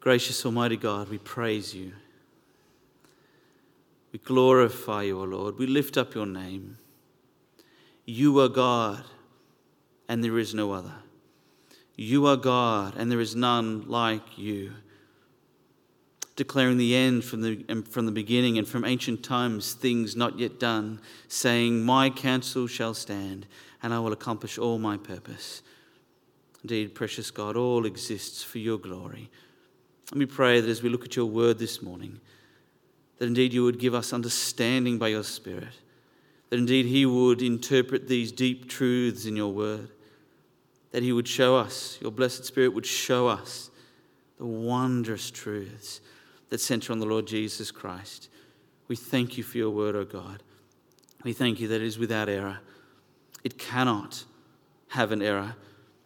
[0.00, 1.92] Gracious Almighty God, we praise you.
[4.12, 5.58] We glorify you, O Lord.
[5.58, 6.78] We lift up your name.
[8.06, 9.04] You are God,
[10.08, 10.94] and there is no other.
[11.96, 14.72] You are God, and there is none like you.
[16.34, 20.58] Declaring the end from the, from the beginning and from ancient times, things not yet
[20.58, 20.98] done,
[21.28, 23.46] saying, My counsel shall stand,
[23.82, 25.60] and I will accomplish all my purpose.
[26.62, 29.30] Indeed, precious God, all exists for your glory.
[30.12, 32.20] Let me pray that as we look at your word this morning,
[33.18, 35.78] that indeed you would give us understanding by your Spirit,
[36.48, 39.88] that indeed He would interpret these deep truths in your word,
[40.90, 43.70] that He would show us, your blessed Spirit would show us
[44.38, 46.00] the wondrous truths
[46.48, 48.28] that center on the Lord Jesus Christ.
[48.88, 50.42] We thank you for your word, O oh God.
[51.22, 52.58] We thank you that it is without error.
[53.44, 54.24] It cannot
[54.88, 55.54] have an error,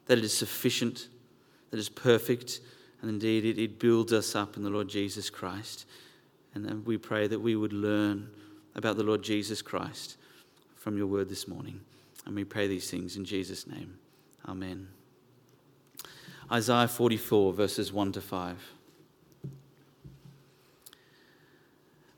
[0.07, 1.09] that it is sufficient,
[1.71, 2.61] that it is perfect,
[3.05, 5.85] and indeed it, it builds us up in the Lord Jesus Christ.
[6.55, 8.31] And we pray that we would learn
[8.75, 10.17] about the Lord Jesus Christ
[10.77, 11.83] from your word this morning.
[12.25, 13.99] And we pray these things in Jesus' name.
[14.49, 14.89] Amen.
[16.51, 18.73] Isaiah 44, verses 1 to 5.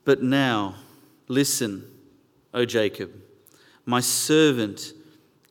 [0.05, 0.75] But now,
[1.27, 1.83] listen,
[2.53, 3.11] O Jacob,
[3.85, 4.93] my servant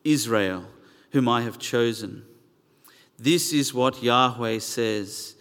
[0.03, 0.65] Israel,
[1.11, 2.23] whom I have chosen.
[3.19, 5.35] This is what Yahweh says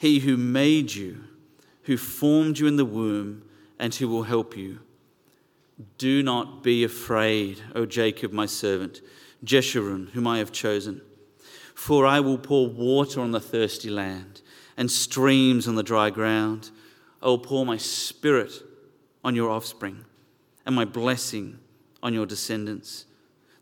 [0.00, 1.24] He who made you,
[1.82, 3.42] who formed you in the womb,
[3.78, 4.78] and who will help you.
[5.98, 9.02] Do not be afraid, O Jacob, my servant,
[9.44, 11.02] Jeshurun, whom I have chosen.
[11.74, 14.40] For I will pour water on the thirsty land
[14.74, 16.70] and streams on the dry ground.
[17.20, 18.52] I will pour my spirit
[19.22, 20.06] on your offspring
[20.64, 21.58] and my blessing
[22.02, 23.04] on your descendants.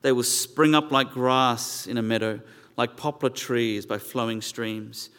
[0.02, 2.38] They will spring up like grass in a meadow,
[2.76, 5.10] like poplar trees by flowing streams.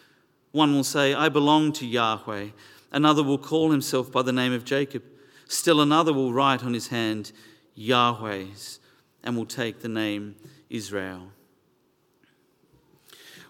[0.51, 2.47] One will say, I belong to Yahweh.
[2.91, 5.03] Another will call himself by the name of Jacob.
[5.47, 7.31] Still another will write on his hand,
[7.75, 8.79] Yahweh's,
[9.23, 10.35] and will take the name
[10.69, 11.31] Israel.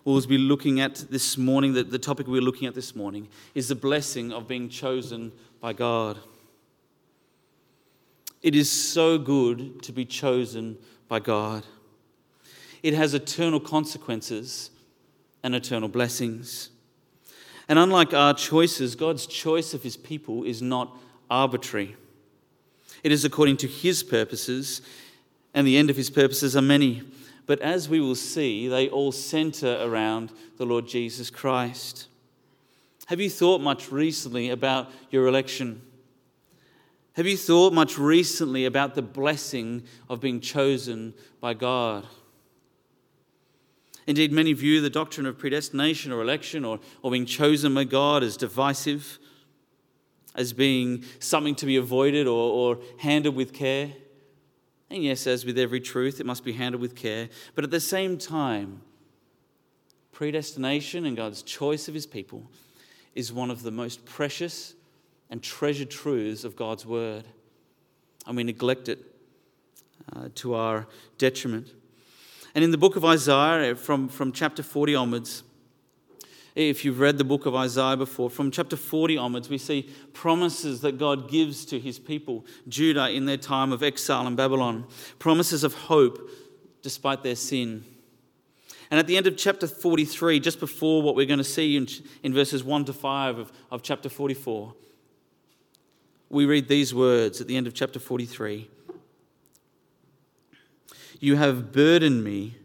[0.05, 3.67] We'll be looking at this morning, the, the topic we're looking at this morning is
[3.67, 6.17] the blessing of being chosen by God.
[8.41, 10.77] It is so good to be chosen
[11.07, 11.65] by God.
[12.81, 14.71] It has eternal consequences
[15.43, 16.69] and eternal blessings.
[17.69, 20.97] And unlike our choices, God's choice of his people is not
[21.29, 21.95] arbitrary.
[23.03, 24.81] It is according to his purposes,
[25.53, 27.03] and the end of his purposes are many.
[27.45, 32.07] But as we will see, they all center around the Lord Jesus Christ.
[33.05, 35.81] Have you thought much recently about your election?
[37.13, 42.05] Have you thought much recently about the blessing of being chosen by God?
[44.09, 48.23] Indeed, many view the doctrine of predestination or election or, or being chosen by God
[48.23, 49.19] as divisive,
[50.33, 53.93] as being something to be avoided or, or handled with care.
[54.89, 57.29] And yes, as with every truth, it must be handled with care.
[57.53, 58.81] But at the same time,
[60.11, 62.49] predestination and God's choice of his people
[63.13, 64.73] is one of the most precious
[65.29, 67.25] and treasured truths of God's word.
[68.25, 69.05] And we neglect it
[70.15, 70.87] uh, to our
[71.19, 71.75] detriment.
[72.55, 75.43] And in the book of Isaiah, from, from chapter 40 onwards,
[76.55, 80.81] if you've read the book of Isaiah before, from chapter 40 onwards, we see promises
[80.81, 84.85] that God gives to his people, Judah, in their time of exile in Babylon,
[85.19, 86.29] promises of hope
[86.81, 87.85] despite their sin.
[88.91, 91.87] And at the end of chapter 43, just before what we're going to see in,
[92.23, 94.73] in verses 1 to 5 of, of chapter 44,
[96.29, 98.67] we read these words at the end of chapter 43
[101.19, 102.55] You have burdened me.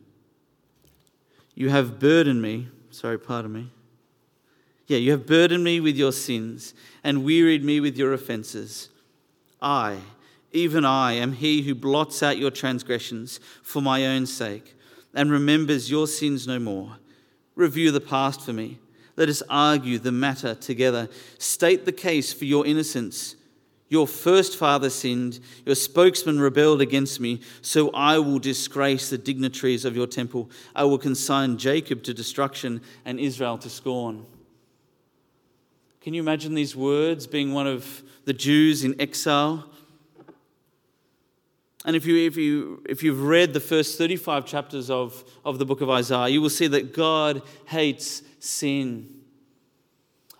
[1.54, 2.68] You have burdened me.
[2.90, 3.70] Sorry, pardon me.
[4.86, 8.90] Yeah, you have burdened me with your sins and wearied me with your offenses.
[9.60, 9.98] I,
[10.52, 14.76] even I, am he who blots out your transgressions for my own sake
[15.14, 16.98] and remembers your sins no more.
[17.54, 18.78] Review the past for me.
[19.16, 21.08] Let us argue the matter together.
[21.38, 23.36] State the case for your innocence
[23.94, 29.84] your first father sinned, your spokesman rebelled against me, so I will disgrace the dignitaries
[29.84, 30.50] of your temple.
[30.74, 34.26] I will consign Jacob to destruction and Israel to scorn.
[36.00, 39.64] Can you imagine these words being one of the Jews in exile?
[41.84, 45.64] And if, you, if, you, if you've read the first 35 chapters of, of the
[45.64, 49.20] book of Isaiah, you will see that God hates sin.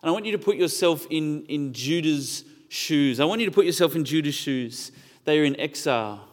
[0.03, 3.21] And I want you to put yourself in, in Judah's shoes.
[3.21, 4.91] I want you to put yourself in Judah's shoes.
[5.25, 6.29] They are in exile.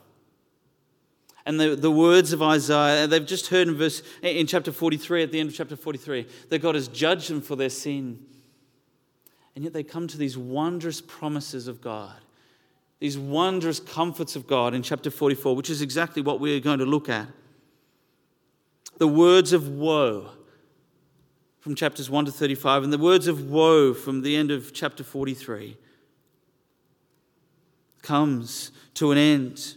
[1.45, 5.31] And the, the words of Isaiah, they've just heard in verse in chapter 43, at
[5.31, 8.25] the end of chapter 43, that God has judged them for their sin.
[9.55, 12.15] And yet they come to these wondrous promises of God,
[12.99, 16.85] these wondrous comforts of God in chapter 44, which is exactly what we're going to
[16.85, 17.27] look at.
[18.97, 20.29] The words of woe
[21.59, 25.03] from chapters 1 to 35, and the words of woe from the end of chapter
[25.03, 25.77] 43
[28.01, 29.75] comes to an end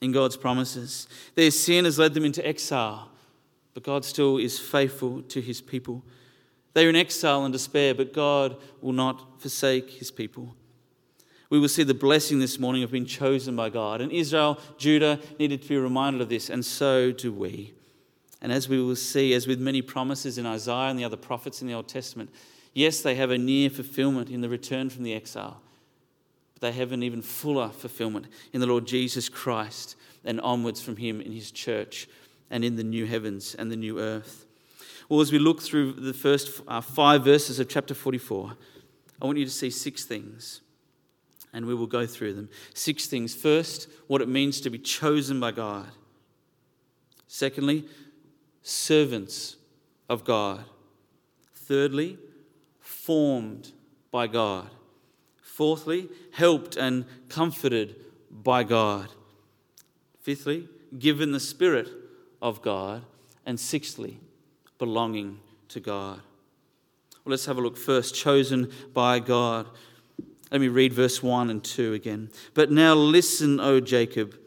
[0.00, 1.08] in God's promises.
[1.34, 3.10] Their sin has led them into exile,
[3.74, 6.04] but God still is faithful to his people.
[6.74, 10.54] They are in exile and despair, but God will not forsake his people.
[11.50, 14.00] We will see the blessing this morning of being chosen by God.
[14.00, 17.72] And Israel, Judah needed to be reminded of this, and so do we.
[18.40, 21.60] And as we will see, as with many promises in Isaiah and the other prophets
[21.60, 22.30] in the Old Testament,
[22.74, 25.60] yes, they have a near fulfillment in the return from the exile,
[26.58, 30.96] but they have an even fuller fulfillment in the Lord Jesus Christ and onwards from
[30.96, 32.08] Him in His church
[32.50, 34.46] and in the new heavens and the new earth.
[35.08, 38.54] Well, as we look through the first uh, five verses of chapter 44,
[39.20, 40.60] I want you to see six things,
[41.52, 42.48] and we will go through them.
[42.74, 43.34] Six things.
[43.34, 45.86] First, what it means to be chosen by God.
[47.26, 47.84] Secondly,
[48.62, 49.56] servants
[50.08, 50.64] of God.
[51.54, 52.18] Thirdly,
[52.80, 53.72] formed
[54.10, 54.70] by God.
[55.58, 57.96] Fourthly, helped and comforted
[58.30, 59.08] by God.
[60.20, 61.88] Fifthly, given the Spirit
[62.40, 63.02] of God.
[63.44, 64.20] And sixthly,
[64.78, 65.40] belonging
[65.70, 66.20] to God.
[67.24, 68.14] Well, let's have a look first.
[68.14, 69.66] Chosen by God.
[70.52, 72.30] Let me read verse 1 and 2 again.
[72.54, 74.38] But now listen, O Jacob,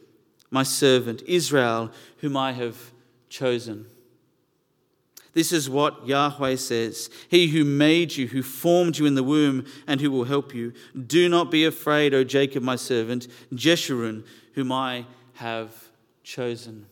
[0.49, 2.93] my servant, Israel, whom I have
[3.27, 3.85] chosen.
[5.33, 9.65] This is what Yahweh says He who made you, who formed you in the womb,
[9.87, 10.73] and who will help you.
[11.07, 15.05] Do not be afraid, O Jacob, my servant, Jeshurun, whom I
[15.35, 15.73] have
[16.23, 16.85] chosen.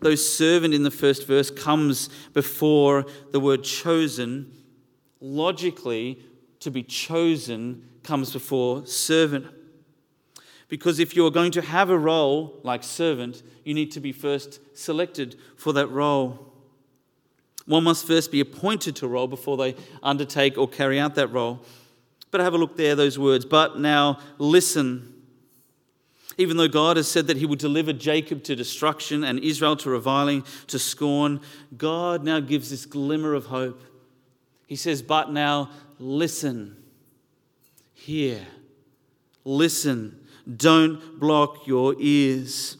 [0.00, 4.52] Though servant in the first verse comes before the word chosen,
[5.20, 6.22] logically,
[6.60, 9.46] to be chosen comes before servant.
[10.70, 14.60] Because if you're going to have a role like servant, you need to be first
[14.72, 16.46] selected for that role.
[17.66, 21.26] One must first be appointed to a role before they undertake or carry out that
[21.28, 21.60] role.
[22.30, 23.44] But have a look there, those words.
[23.44, 25.12] But now listen.
[26.38, 29.90] Even though God has said that he would deliver Jacob to destruction and Israel to
[29.90, 31.40] reviling, to scorn,
[31.76, 33.82] God now gives this glimmer of hope.
[34.68, 36.76] He says, But now listen.
[37.92, 38.46] Hear.
[39.44, 40.19] Listen.
[40.56, 42.76] Don't block your ears.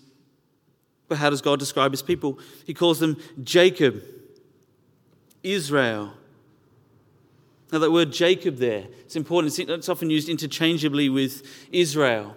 [1.09, 2.39] But how does God describe his people?
[2.65, 4.03] He calls them Jacob,
[5.43, 6.13] Israel.
[7.73, 9.59] Now, that word Jacob there, it's important.
[9.59, 11.43] It's often used interchangeably with
[11.73, 12.37] Israel.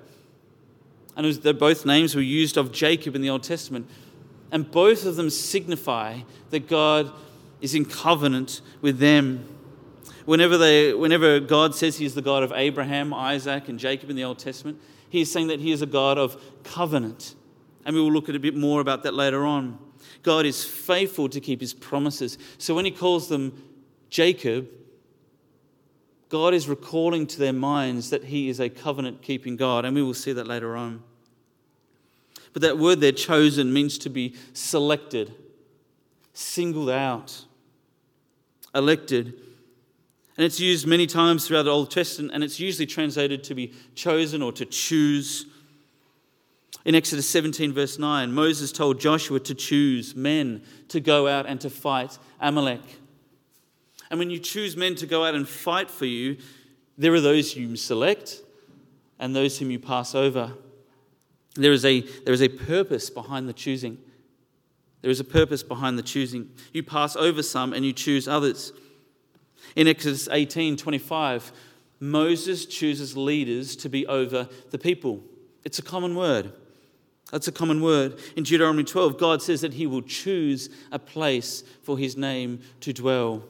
[1.16, 3.88] And was, both names were used of Jacob in the Old Testament.
[4.52, 6.20] And both of them signify
[6.52, 7.12] that God
[7.62, 9.48] is in covenant with them.
[10.26, 14.16] Whenever, they, whenever God says He is the God of Abraham, Isaac, and Jacob in
[14.16, 14.80] the Old Testament,
[15.14, 17.36] he is saying that he is a God of covenant.
[17.86, 19.78] And we will look at a bit more about that later on.
[20.24, 22.40] God is faithful to keep his promises.
[22.58, 23.62] So when he calls them
[24.10, 24.68] Jacob,
[26.30, 29.86] God is recalling to their minds that he is a covenant keeping God.
[29.86, 31.04] And we will see that later on.
[32.52, 35.36] But that word there, chosen, means to be selected,
[36.34, 37.46] singled out,
[38.74, 39.40] elected.
[40.36, 43.74] And it's used many times throughout the Old Testament, and it's usually translated to be
[43.94, 45.46] chosen or to choose.
[46.86, 51.62] In Exodus 17, verse 9, Moses told Joshua to choose men to go out and
[51.62, 52.82] to fight Amalek.
[54.10, 56.38] And when you choose men to go out and fight for you,
[56.98, 58.42] there are those you select
[59.20, 60.54] and those whom you pass over.
[61.56, 63.98] There is a, there is a purpose behind the choosing.
[65.02, 66.50] There is a purpose behind the choosing.
[66.72, 68.74] You pass over some and you choose others.
[69.76, 71.52] In Exodus 18 25,
[72.00, 75.24] Moses chooses leaders to be over the people.
[75.64, 76.52] It's a common word.
[77.32, 78.20] That's a common word.
[78.36, 82.94] In Deuteronomy 12, God says that He will choose a place for His name to
[82.94, 83.44] dwell.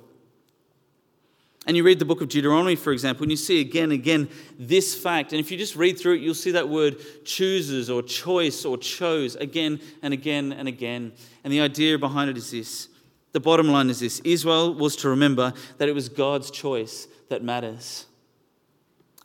[1.65, 4.29] And you read the book of Deuteronomy, for example, and you see again and again
[4.59, 5.31] this fact.
[5.31, 8.77] And if you just read through it, you'll see that word chooses or choice or
[8.77, 11.13] chose again and again and again.
[11.43, 12.89] And the idea behind it is this
[13.33, 17.43] the bottom line is this Israel was to remember that it was God's choice that
[17.43, 18.05] matters.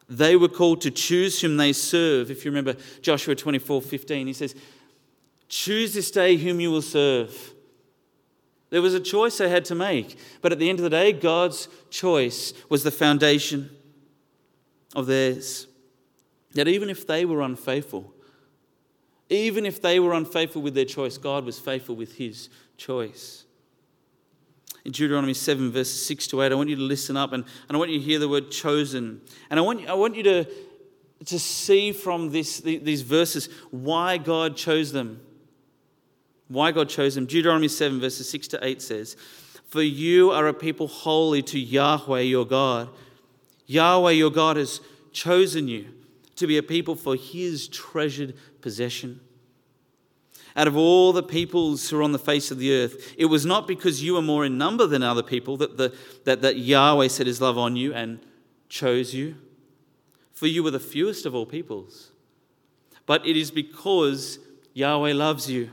[0.09, 2.31] They were called to choose whom they serve.
[2.31, 4.55] If you remember Joshua 24 15, he says,
[5.49, 7.55] Choose this day whom you will serve.
[8.71, 11.13] There was a choice they had to make, but at the end of the day,
[11.13, 13.71] God's choice was the foundation
[14.95, 15.67] of theirs.
[16.55, 18.13] That even if they were unfaithful,
[19.31, 23.45] even if they were unfaithful with their choice, God was faithful with his choice.
[24.89, 26.51] In Deuteronomy 7, verses 6 to 8.
[26.51, 28.51] I want you to listen up and, and I want you to hear the word
[28.51, 29.21] chosen.
[29.51, 30.47] And I want, I want you to,
[31.27, 35.21] to see from this, these verses why God chose them.
[36.49, 37.27] Why God chose them.
[37.27, 39.15] Deuteronomy 7, verses 6 to 8 says,
[39.67, 42.89] For you are a people holy to Yahweh your God.
[43.67, 44.81] Yahweh your God has
[45.13, 45.85] chosen you
[46.37, 49.21] to be a people for his treasured possession
[50.59, 53.15] out of all the peoples who are on the face of the earth.
[53.17, 56.43] It was not because you were more in number than other people that, the, that,
[56.43, 58.19] that Yahweh set his love on you and
[58.69, 59.37] chose you,
[60.33, 62.11] for you were the fewest of all peoples.
[63.07, 64.41] But it is because
[64.75, 65.71] Yahweh loves you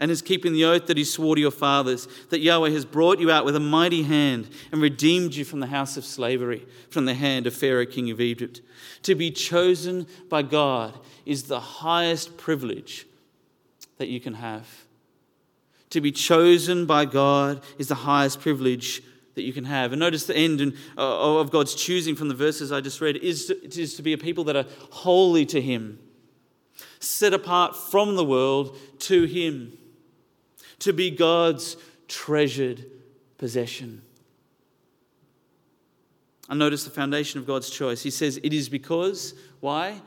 [0.00, 3.20] and is keeping the oath that he swore to your fathers, that Yahweh has brought
[3.20, 7.04] you out with a mighty hand and redeemed you from the house of slavery, from
[7.04, 8.60] the hand of Pharaoh, king of Egypt.
[9.04, 13.06] To be chosen by God is the highest privilege
[13.98, 14.86] that you can have.
[15.90, 19.02] To be chosen by God is the highest privilege
[19.34, 19.92] that you can have.
[19.92, 23.46] And notice the end uh, of God's choosing from the verses I just read is
[23.46, 25.98] to, is to be a people that are holy to Him,
[27.00, 29.76] set apart from the world to Him,
[30.80, 31.76] to be God's
[32.08, 32.84] treasured
[33.38, 34.02] possession.
[36.48, 38.02] And notice the foundation of God's choice.
[38.02, 40.00] He says, It is because, why?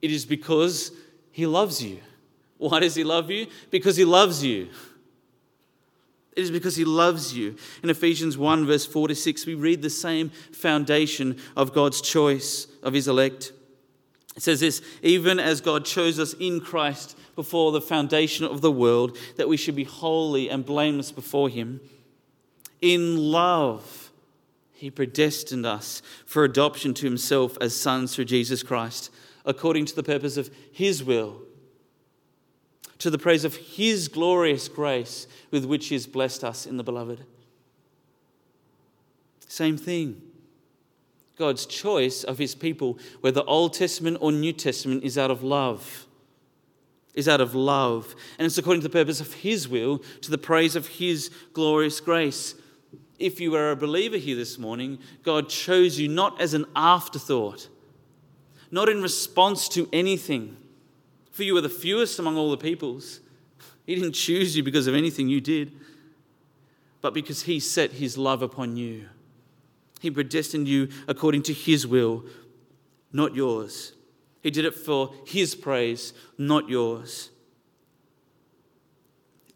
[0.00, 0.92] It is because
[1.32, 2.00] He loves you.
[2.58, 3.46] Why does he love you?
[3.70, 4.68] Because he loves you.
[6.36, 7.56] It is because he loves you.
[7.82, 12.66] In Ephesians 1, verse 4 to 6, we read the same foundation of God's choice
[12.82, 13.52] of his elect.
[14.36, 18.72] It says this even as God chose us in Christ before the foundation of the
[18.72, 21.80] world, that we should be holy and blameless before him.
[22.80, 24.10] In love,
[24.72, 29.10] he predestined us for adoption to himself as sons through Jesus Christ,
[29.44, 31.40] according to the purpose of his will
[32.98, 36.84] to the praise of His glorious grace with which He has blessed us in the
[36.84, 37.24] beloved.
[39.46, 40.20] Same thing.
[41.36, 46.06] God's choice of His people, whether Old Testament or New Testament, is out of love.
[47.14, 48.14] Is out of love.
[48.38, 52.00] And it's according to the purpose of His will, to the praise of His glorious
[52.00, 52.54] grace.
[53.18, 57.68] If you are a believer here this morning, God chose you not as an afterthought,
[58.70, 60.56] not in response to anything
[61.34, 63.18] for you are the fewest among all the peoples.
[63.84, 65.72] He didn't choose you because of anything you did,
[67.00, 69.08] but because He set His love upon you.
[69.98, 72.24] He predestined you according to His will,
[73.12, 73.94] not yours.
[74.44, 77.30] He did it for His praise, not yours.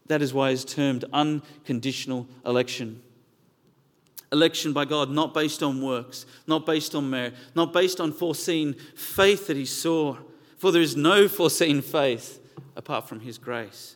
[0.07, 3.01] That is why it's termed unconditional election.
[4.33, 8.73] Election by God, not based on works, not based on merit, not based on foreseen
[8.95, 10.17] faith that He saw
[10.59, 12.39] for there is no foreseen faith
[12.75, 13.95] apart from His grace.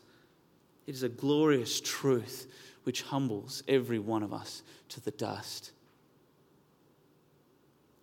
[0.87, 2.47] It is a glorious truth
[2.83, 5.71] which humbles every one of us to the dust.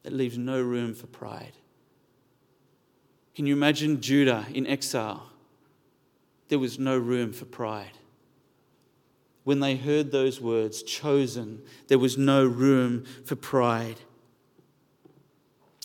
[0.05, 1.53] It leaves no room for pride.
[3.35, 5.31] Can you imagine Judah in exile?
[6.49, 7.97] There was no room for pride.
[9.45, 14.01] When they heard those words, chosen, there was no room for pride.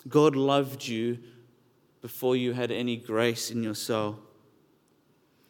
[0.10, 1.20] God loved you
[2.06, 4.20] before you had any grace in your soul.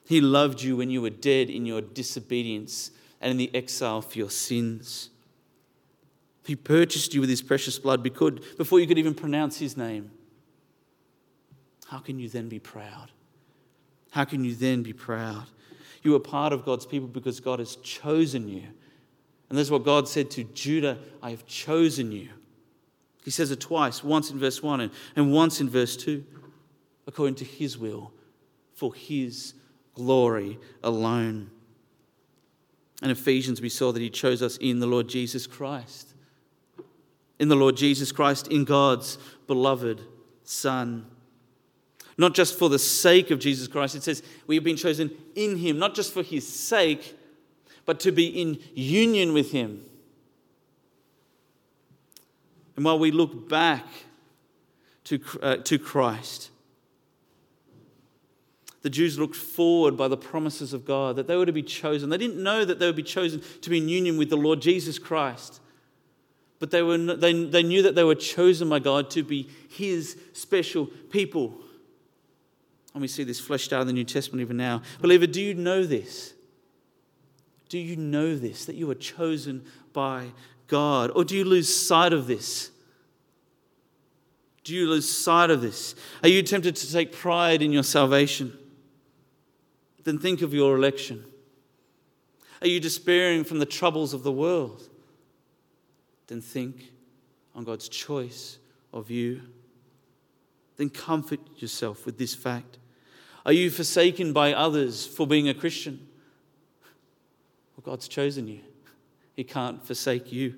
[0.06, 4.18] He loved you when you were dead in your disobedience and in the exile for
[4.18, 5.10] your sins.
[6.46, 10.12] He purchased you with his precious blood before you could even pronounce his name.
[11.88, 13.12] How can you then be proud?
[14.12, 15.48] How can you then be proud?
[16.04, 18.64] You are part of God's people because God has chosen you.
[19.50, 22.30] And that's what God said to Judah I have chosen you.
[23.26, 26.24] He says it twice, once in verse 1 and once in verse 2
[27.08, 28.12] according to his will,
[28.74, 29.54] for his
[29.94, 31.50] glory alone.
[33.02, 36.14] In Ephesians, we saw that he chose us in the Lord Jesus Christ.
[37.40, 40.02] In the Lord Jesus Christ, in God's beloved
[40.44, 41.06] Son.
[42.18, 45.58] Not just for the sake of Jesus Christ, it says we have been chosen in
[45.58, 47.18] him, not just for his sake,
[47.86, 49.84] but to be in union with him.
[52.76, 53.86] And while we look back
[55.06, 56.50] to, uh, to Christ,
[58.86, 62.12] the Jews looked forward by the promises of God that they were to be chosen.
[62.12, 64.62] They didn't know that they would be chosen to be in union with the Lord
[64.62, 65.60] Jesus Christ,
[66.60, 70.16] but they, were, they, they knew that they were chosen by God to be His
[70.34, 71.58] special people.
[72.94, 74.84] And we see this fleshed out in the New Testament even now.
[75.02, 76.36] Believer, do you know this?
[77.70, 80.28] Do you know this, that you are chosen by
[80.68, 81.10] God?
[81.16, 82.70] Or do you lose sight of this?
[84.64, 85.96] Do you lose sight of this?
[86.22, 88.56] Are you tempted to take pride in your salvation?
[90.06, 91.26] Then think of your election.
[92.62, 94.88] Are you despairing from the troubles of the world?
[96.28, 96.92] Then think
[97.54, 98.60] on God's choice
[98.94, 99.42] of you.
[100.78, 102.78] Then comfort yourself with this fact.
[103.46, 106.08] Are you forsaken by others for being a Christian?
[107.76, 108.62] Well, God's chosen you,
[109.36, 110.56] He can't forsake you.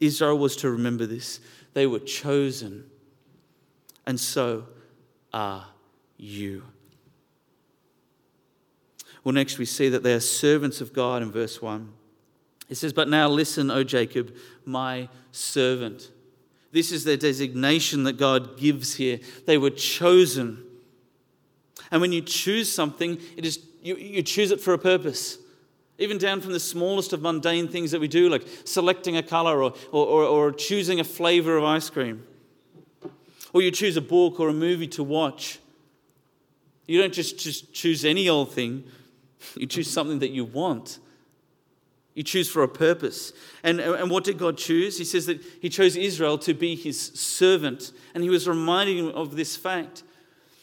[0.00, 1.40] Israel was to remember this.
[1.72, 2.84] They were chosen,
[4.06, 4.66] and so
[5.32, 5.66] are
[6.18, 6.62] you.
[9.26, 11.92] Well, next we see that they are servants of God in verse 1.
[12.68, 14.32] It says, But now listen, O Jacob,
[14.64, 16.12] my servant.
[16.70, 19.18] This is their designation that God gives here.
[19.44, 20.62] They were chosen.
[21.90, 25.38] And when you choose something, it is, you, you choose it for a purpose.
[25.98, 29.60] Even down from the smallest of mundane things that we do, like selecting a color
[29.60, 32.24] or, or, or, choosing a flavor of ice cream.
[33.52, 35.58] Or you choose a book or a movie to watch.
[36.86, 38.84] You don't just, just choose any old thing,
[39.54, 40.98] you choose something that you want.
[42.14, 43.34] You choose for a purpose.
[43.62, 44.96] And, and what did God choose?
[44.96, 47.92] He says that He chose Israel to be His servant.
[48.14, 50.02] And He was reminding him of this fact.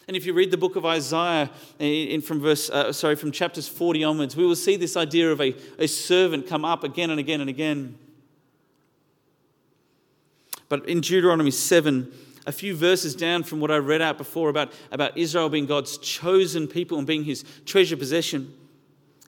[0.08, 1.50] And if you read the book of Isaiah
[1.80, 5.40] in, from verse, uh, sorry, from chapters 40 onwards, we will see this idea of
[5.40, 7.98] a, a servant come up again and again and again.
[10.68, 12.12] But in Deuteronomy 7,
[12.46, 15.98] a few verses down from what I read out before about, about Israel being God's
[16.00, 18.54] chosen people and being his treasure possession.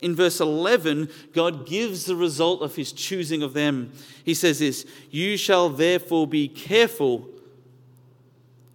[0.02, 3.94] In verse 11, God gives the result of his choosing of them.
[4.24, 7.30] He says this You shall therefore be careful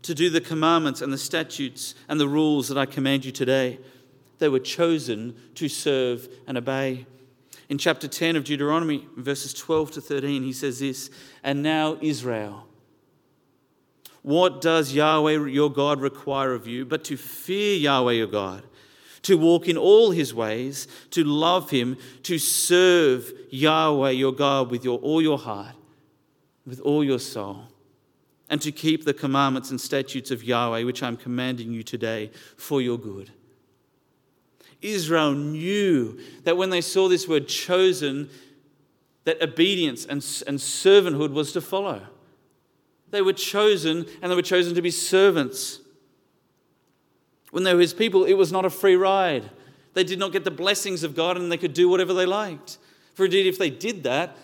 [0.02, 3.78] to do the commandments and the statutes and the rules that I command you today.
[4.38, 7.06] They were chosen to serve and obey.
[7.68, 11.10] In chapter 10 of Deuteronomy, verses 12 to 13, he says this
[11.44, 12.66] And now, Israel,
[14.22, 18.64] what does Yahweh your God require of you but to fear Yahweh your God?
[19.22, 24.84] To walk in all his ways, to love him, to serve Yahweh your God with
[24.84, 25.74] your, all your heart,
[26.66, 27.64] with all your soul,
[28.48, 32.80] and to keep the commandments and statutes of Yahweh, which I'm commanding you today for
[32.80, 33.30] your good.
[34.82, 38.30] Israel knew that when they saw this word chosen,
[39.24, 42.02] that obedience and, and servanthood was to follow.
[43.10, 45.80] They were chosen, and they were chosen to be servants.
[47.50, 49.50] When they were his people, it was not a free ride.
[49.94, 52.78] They did not get the blessings of God and they could do whatever they liked.
[53.14, 54.36] For indeed, if they did that,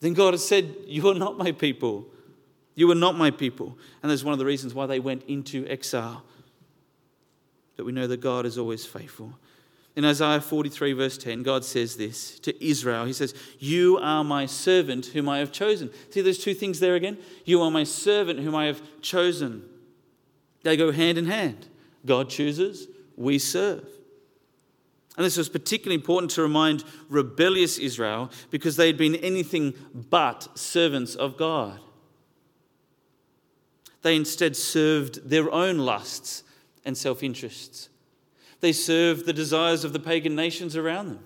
[0.00, 2.06] then God had said, You are not my people.
[2.74, 3.76] You are not my people.
[4.02, 6.24] And that's one of the reasons why they went into exile.
[7.76, 9.34] But we know that God is always faithful.
[9.96, 14.46] In Isaiah 43, verse 10, God says this to Israel He says, You are my
[14.46, 15.90] servant whom I have chosen.
[16.10, 17.18] See those two things there again?
[17.44, 19.64] You are my servant whom I have chosen.
[20.62, 21.66] They go hand in hand.
[22.08, 23.86] God chooses, we serve.
[25.16, 30.56] And this was particularly important to remind rebellious Israel because they had been anything but
[30.56, 31.80] servants of God.
[34.02, 36.44] They instead served their own lusts
[36.84, 37.88] and self interests.
[38.60, 41.24] They served the desires of the pagan nations around them.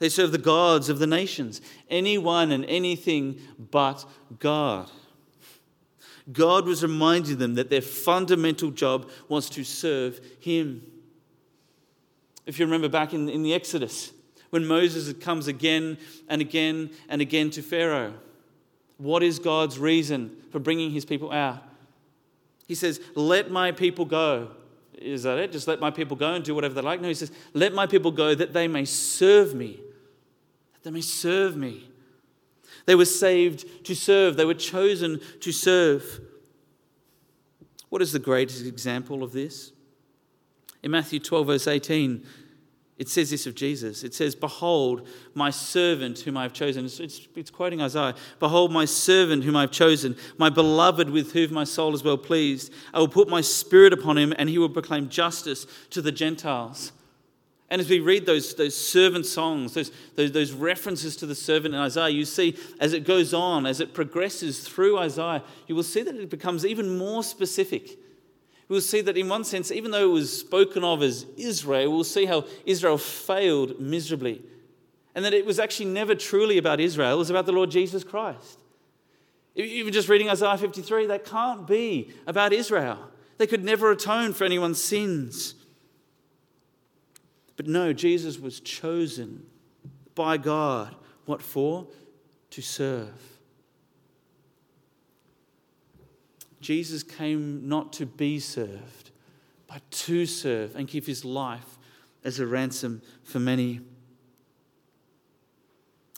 [0.00, 3.38] They served the gods of the nations, anyone and anything
[3.70, 4.04] but
[4.38, 4.90] God.
[6.32, 10.82] God was reminding them that their fundamental job was to serve Him.
[12.46, 14.12] If you remember back in, in the Exodus,
[14.50, 18.14] when Moses comes again and again and again to Pharaoh,
[18.98, 21.62] what is God's reason for bringing his people out?
[22.66, 24.50] He says, Let my people go.
[24.94, 25.52] Is that it?
[25.52, 27.00] Just let my people go and do whatever they like?
[27.00, 29.80] No, he says, Let my people go that they may serve me.
[30.74, 31.88] That they may serve me.
[32.86, 36.20] They were saved to serve, they were chosen to serve.
[37.88, 39.72] What is the greatest example of this?
[40.82, 42.26] In Matthew 12, verse 18,
[42.96, 44.04] it says this of Jesus.
[44.04, 46.84] It says, Behold, my servant whom I have chosen.
[46.84, 48.14] It's, it's, it's, quoting Isaiah.
[48.38, 52.18] Behold, my servant whom I have chosen, my beloved with whom my soul is well
[52.18, 52.72] pleased.
[52.92, 56.92] I will put my spirit upon him, and he will proclaim justice to the Gentiles.
[57.74, 61.74] And as we read those, those servant songs, those, those, those, references to the servant
[61.74, 65.82] in Isaiah, you see as it goes on, as it progresses through Isaiah, you will
[65.82, 67.98] see that it becomes even more specific.
[68.68, 72.04] We'll see that in one sense, even though it was spoken of as Israel, we'll
[72.04, 74.40] see how Israel failed miserably.
[75.16, 78.04] And that it was actually never truly about Israel, it was about the Lord Jesus
[78.04, 78.60] Christ.
[79.56, 83.10] Even just reading Isaiah 53, that can't be about Israel.
[83.38, 85.56] They could never atone for anyone's sins.
[87.56, 89.46] But no, Jesus was chosen
[90.14, 90.94] by God.
[91.26, 91.86] What for?
[92.50, 93.34] To serve.
[96.60, 99.10] Jesus came not to be served,
[99.66, 101.78] but to serve and give his life
[102.24, 103.80] as a ransom for many.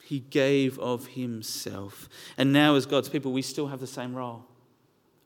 [0.04, 2.08] He gave of himself.
[2.38, 4.44] And now, as God's people, we still have the same role.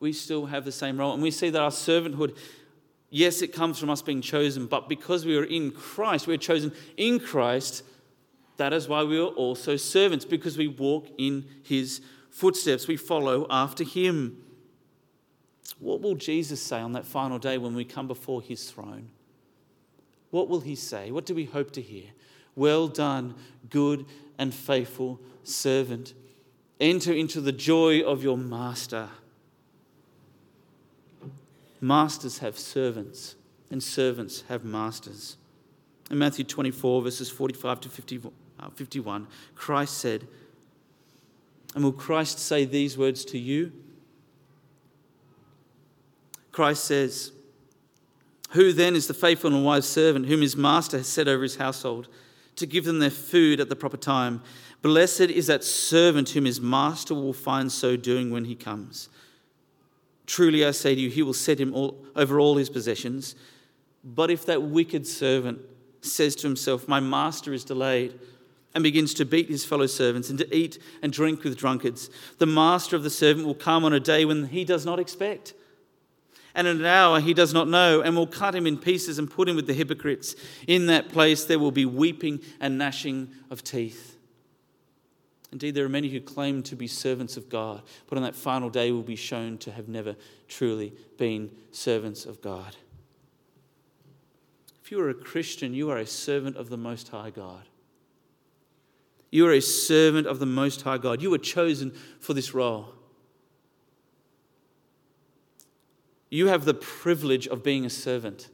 [0.00, 1.12] We still have the same role.
[1.12, 2.34] And we see that our servanthood,
[3.10, 6.38] yes, it comes from us being chosen, but because we are in Christ, we are
[6.38, 7.84] chosen in Christ,
[8.56, 12.86] that is why we are also servants, because we walk in his footsteps.
[12.86, 14.42] We follow after him.
[15.78, 19.10] What will Jesus say on that final day when we come before his throne?
[20.30, 21.10] What will he say?
[21.10, 22.04] What do we hope to hear?
[22.54, 23.34] Well done,
[23.68, 24.06] good
[24.38, 26.14] and faithful servant.
[26.78, 29.08] Enter into the joy of your master.
[31.80, 33.36] Masters have servants,
[33.70, 35.36] and servants have masters.
[36.10, 38.20] In Matthew 24, verses 45 to 50,
[38.58, 40.26] uh, 51, Christ said,
[41.74, 43.72] And will Christ say these words to you?
[46.52, 47.32] Christ says,
[48.50, 51.56] Who then is the faithful and wise servant whom his master has set over his
[51.56, 52.08] household
[52.56, 54.42] to give them their food at the proper time?
[54.82, 59.08] Blessed is that servant whom his master will find so doing when he comes.
[60.30, 63.34] Truly I say to you, he will set him all, over all his possessions.
[64.04, 65.58] But if that wicked servant
[66.02, 68.16] says to himself, My master is delayed,
[68.72, 72.46] and begins to beat his fellow servants and to eat and drink with drunkards, the
[72.46, 75.54] master of the servant will come on a day when he does not expect
[76.54, 79.30] and in an hour he does not know, and will cut him in pieces and
[79.30, 80.34] put him with the hypocrites.
[80.66, 84.09] In that place there will be weeping and gnashing of teeth.
[85.52, 88.70] Indeed, there are many who claim to be servants of God, but on that final
[88.70, 90.14] day will be shown to have never
[90.46, 92.76] truly been servants of God.
[94.82, 97.64] If you are a Christian, you are a servant of the Most High God.
[99.30, 101.22] You are a servant of the Most High God.
[101.22, 102.94] You were chosen for this role.
[106.30, 108.48] You have the privilege of being a servant.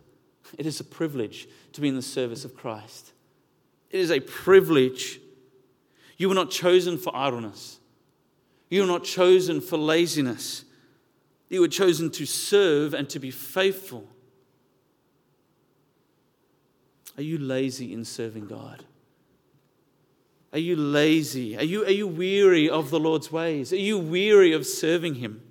[0.58, 3.12] It is a privilege to be in the service of Christ.
[3.90, 5.20] It is a privilege.
[6.16, 7.78] You were not chosen for idleness.
[8.68, 10.64] You were not chosen for laziness.
[11.48, 14.08] You were chosen to serve and to be faithful.
[17.16, 18.84] Are you lazy in serving God?
[20.52, 21.56] Are you lazy?
[21.56, 23.72] Are you, are you weary of the Lord's ways?
[23.72, 25.42] Are you weary of serving Him?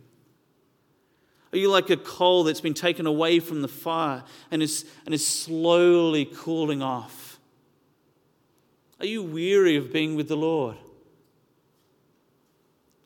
[1.54, 5.14] Are you like a coal that's been taken away from the fire and is, and
[5.14, 7.25] is slowly cooling off?
[9.06, 10.78] Are you weary of being with the Lord?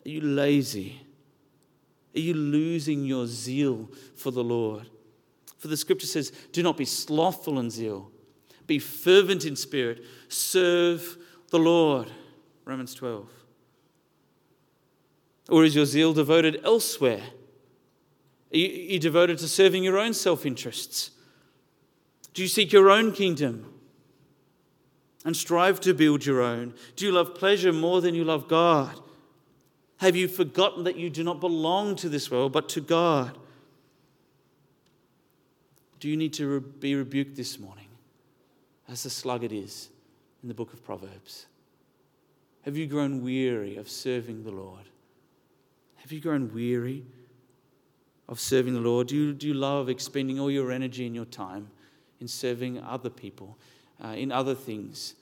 [0.05, 1.01] Are you lazy?
[2.15, 4.89] Are you losing your zeal for the Lord?
[5.57, 8.12] For the scripture says, Do not be slothful in zeal,
[8.65, 11.17] be fervent in spirit, serve
[11.49, 12.09] the Lord.
[12.63, 13.27] Romans 12.
[15.49, 17.23] Or is your zeal devoted elsewhere?
[18.53, 21.12] Are you, are you devoted to serving your own self interests?
[22.33, 23.79] Do you seek your own kingdom
[25.25, 26.73] and strive to build your own?
[26.95, 28.99] Do you love pleasure more than you love God?
[29.97, 33.38] Have you forgotten that you do not belong to this world but to God?
[35.99, 37.88] Do you need to be rebuked this morning
[38.88, 39.89] as the sluggard is
[40.41, 41.47] in the book of Proverbs?
[42.63, 44.84] Have you grown weary of serving the Lord?
[45.97, 47.05] Have you grown weary?
[48.29, 49.08] of serving the Lord?
[49.08, 51.69] Do you, do you love expending all your energy and your time
[52.21, 53.58] in serving other people,
[54.03, 55.15] uh, in other things,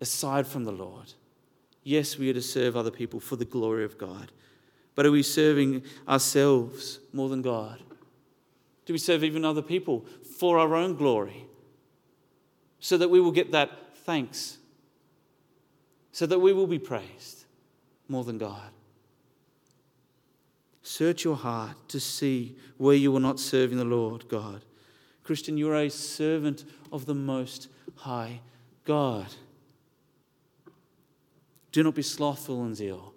[0.00, 1.12] aside from the Lord?
[1.82, 4.32] Yes, we are to serve other people for the glory of God.
[4.94, 7.80] But are we serving ourselves more than God?
[8.86, 10.06] Do we serve even other people
[10.38, 11.46] for our own glory?
[12.80, 13.70] So that we will get that
[14.04, 14.58] thanks.
[16.12, 17.44] So that we will be praised
[18.08, 18.70] more than God.
[20.82, 24.64] Search your heart to see where you are not serving the Lord God.
[25.24, 28.40] Christian, you are a servant of the Most High
[28.84, 29.26] God.
[31.72, 33.12] Do not be slothful in zeal,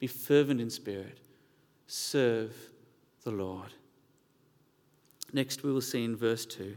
[0.00, 1.18] be fervent in spirit,
[1.86, 2.54] serve
[3.22, 3.72] the Lord.
[5.32, 6.76] Next, we will see in verse 2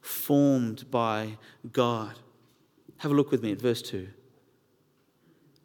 [0.00, 1.36] formed by
[1.72, 2.18] God.
[2.98, 4.08] Have a look with me at verse 2.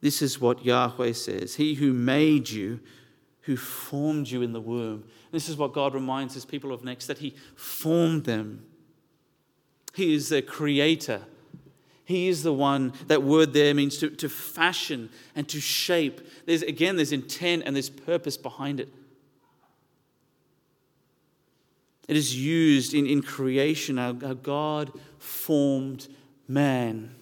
[0.01, 2.79] This is what Yahweh says He who made you
[3.47, 5.05] who formed you in the womb.
[5.31, 8.65] This is what God reminds his people of next that he formed them.
[9.97, 11.21] He is their creator.
[12.05, 16.21] He is the one, that word there means to, to fashion and to shape.
[16.45, 18.89] There's, again, there's intent and there's purpose behind it.
[22.07, 26.07] It is used in, in creation, how God formed
[26.47, 27.15] man.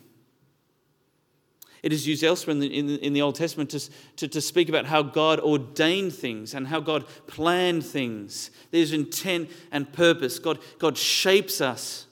[1.81, 4.41] It is used elsewhere in the, in the, in the Old Testament to, to, to
[4.41, 8.51] speak about how God ordained things and how God planned things.
[8.71, 10.39] There's intent and purpose.
[10.39, 12.07] God, God shapes us.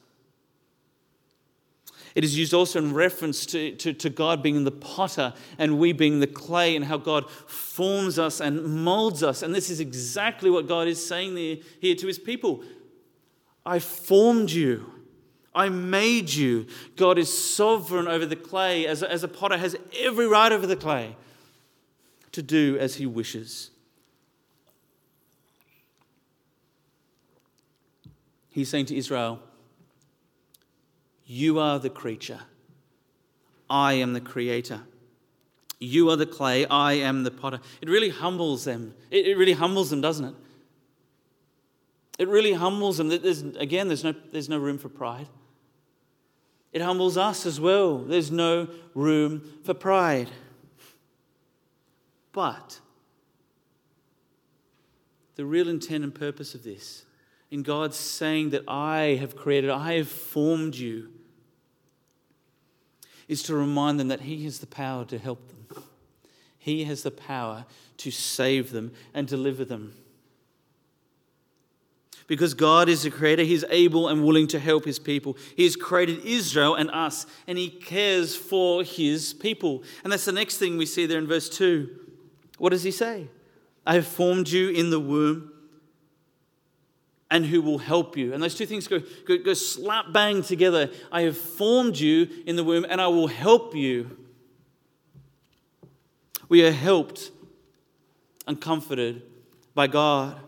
[2.16, 5.94] It is used also in reference to, to, to, God being the potter and we
[5.94, 9.42] being the clay, and how God forms us and molds us.
[9.42, 12.64] And this is exactly what God is saying there, here to his people
[13.66, 14.92] I formed you,
[15.56, 16.68] I made you.
[16.96, 20.68] God is sovereign over the clay, as a, as a potter has every right over
[20.68, 21.16] the clay
[22.34, 23.70] to do as he wishes.
[28.50, 29.40] He's saying to Israel,
[31.34, 32.42] You are the creature,
[33.68, 34.82] I am the creator.
[35.80, 37.60] You are the clay, I am the potter.
[37.82, 38.94] It really humbles them.
[39.10, 40.36] It, really humbles them, doesn't it?
[42.20, 43.10] It really humbles them.
[43.10, 45.28] There's, again, there's no, there's no room for pride.
[46.72, 47.98] It humbles us as well.
[47.98, 50.30] There's no room for pride.
[52.32, 52.80] But
[55.36, 57.06] the real intent and purpose of this,
[57.50, 61.10] in God saying that I have created, I have formed you,
[63.34, 65.84] is to remind them that He has the power to help them.
[66.58, 67.66] He has the power
[67.98, 69.94] to save them and deliver them.
[72.28, 75.38] Because God is the creator, He's able and willing to help His people.
[75.58, 79.84] He has created Israel and us, and He cares for His people.
[80.04, 81.90] And that's the next thing we see there in verse 2.
[82.60, 83.28] What does He say?
[83.86, 85.53] I have formed you in the womb,
[87.34, 88.32] and who will help you.
[88.32, 90.92] And those two things go, go, go slap bang together.
[91.12, 94.16] I have formed you in the womb, and I will help you.
[96.48, 97.32] We are helped
[98.46, 99.24] and comforted
[99.74, 100.40] by God.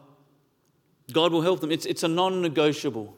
[1.11, 1.71] God will help them.
[1.71, 3.17] It's, it's a non negotiable.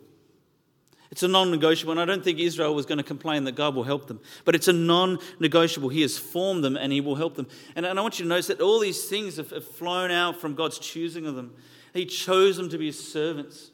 [1.11, 1.91] It's a non negotiable.
[1.91, 4.21] And I don't think Israel was going to complain that God will help them.
[4.45, 5.89] But it's a non negotiable.
[5.89, 7.47] He has formed them and He will help them.
[7.75, 10.39] And, and I want you to notice that all these things have, have flown out
[10.39, 11.53] from God's choosing of them.
[11.93, 13.71] He chose them to be His servants.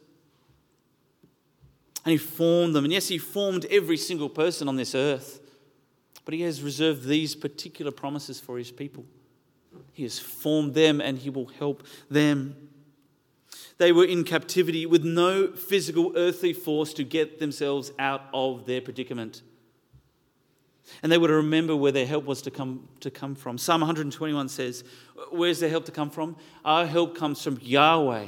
[2.05, 2.85] And He formed them.
[2.85, 5.39] And yes, He formed every single person on this earth.
[6.25, 9.05] But He has reserved these particular promises for His people.
[9.91, 12.69] He has formed them and He will help them.
[13.77, 18.81] They were in captivity with no physical earthly force to get themselves out of their
[18.81, 19.41] predicament.
[21.01, 23.57] And they were to remember where their help was to come, to come from.
[23.57, 24.83] Psalm 121 says,
[25.31, 26.35] Where's their help to come from?
[26.65, 28.27] Our help comes from Yahweh,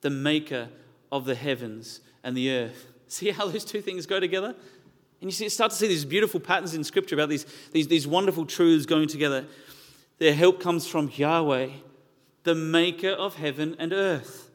[0.00, 0.68] the maker
[1.12, 2.86] of the heavens and the earth.
[3.06, 4.54] See how those two things go together?
[5.20, 8.06] And you see, start to see these beautiful patterns in Scripture about these, these, these
[8.06, 9.46] wonderful truths going together.
[10.18, 11.68] Their help comes from Yahweh,
[12.42, 14.50] the maker of heaven and earth.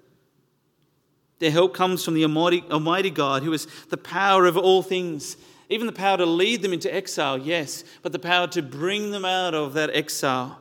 [1.39, 5.37] Their help comes from the Almighty, Almighty God, who is the power of all things,
[5.69, 9.23] even the power to lead them into exile, yes, but the power to bring them
[9.23, 10.59] out of that exile.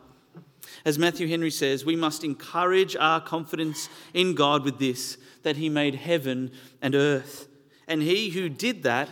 [0.84, 5.68] As Matthew Henry says, we must encourage our confidence in God with this that He
[5.68, 6.50] made heaven
[6.82, 7.48] and earth.
[7.86, 9.08] And He who did that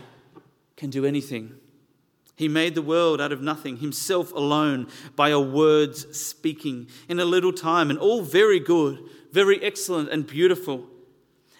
[0.76, 1.54] can do anything.
[2.36, 7.24] He made the world out of nothing, himself alone, by a word's speaking, in a
[7.24, 10.86] little time, and all very good, very excellent, and beautiful.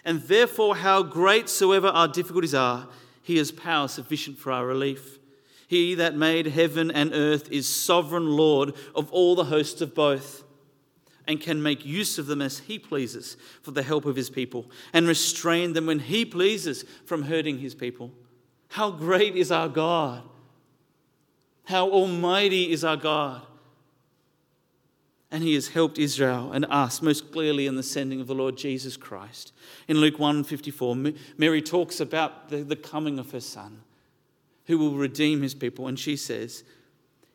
[0.05, 2.89] And therefore, how great soever our difficulties are,
[3.27, 5.19] he has power sufficient for our relief.
[5.67, 10.45] He that made heaven and earth is sovereign Lord of all the hosts of both,
[11.27, 14.71] and can make use of them as he pleases for the help of his people,
[14.93, 18.13] and restrain them when he pleases from hurting his people.
[18.69, 20.23] How great is our God!
[21.65, 23.43] How almighty is our God.
[25.37, 28.57] And he has helped Israel and us most clearly in the sending of the Lord
[28.57, 29.53] Jesus Christ.
[29.87, 33.83] In Luke 1:54, Mary talks about the, the coming of her son,
[34.65, 36.65] who will redeem his people, and she says,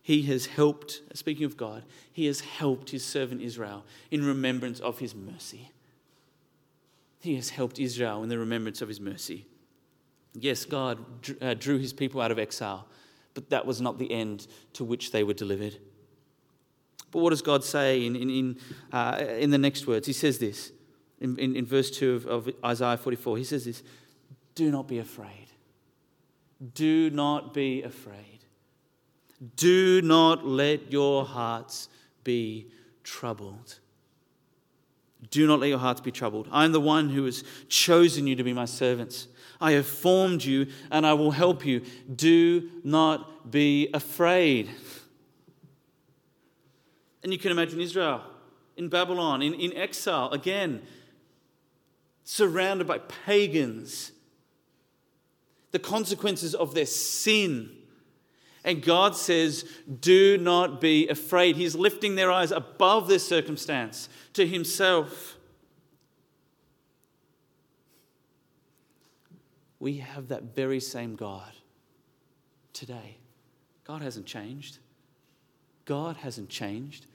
[0.01, 4.97] He has helped, speaking of God, he has helped his servant Israel in remembrance of
[4.97, 5.69] his mercy.
[7.19, 9.45] He has helped Israel in the remembrance of his mercy.
[10.33, 10.97] Yes, God
[11.39, 12.87] uh, drew his people out of exile
[13.33, 15.77] but that was not the end to which they were delivered.
[17.11, 18.57] But what does God say in, in, in,
[18.91, 20.07] uh, in the next words?
[20.07, 20.71] He says this
[21.19, 23.37] in, in, in verse 2 of, of Isaiah 44.
[23.37, 23.83] He says this
[24.55, 25.47] Do not be afraid.
[26.73, 28.39] Do not be afraid.
[29.55, 31.89] Do not let your hearts
[32.23, 32.67] be
[33.03, 33.79] troubled.
[35.29, 36.47] Do not let your hearts be troubled.
[36.51, 39.27] I am the one who has chosen you to be my servants.
[39.59, 41.81] I have formed you and I will help you.
[42.13, 44.69] Do not be afraid.
[47.23, 48.21] And you can imagine Israel
[48.77, 50.81] in Babylon, in, in exile, again,
[52.23, 54.11] surrounded by pagans,
[55.71, 57.69] the consequences of their sin.
[58.63, 59.65] And God says,
[59.99, 61.55] Do not be afraid.
[61.55, 65.37] He's lifting their eyes above their circumstance to Himself.
[69.81, 71.51] we have that very same God
[72.71, 73.17] today.
[73.83, 74.77] God hasn't changed.
[75.85, 77.07] God hasn't changed.